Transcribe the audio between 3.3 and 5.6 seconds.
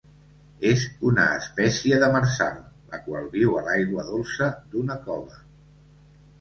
viu a l'aigua dolça d'una cova.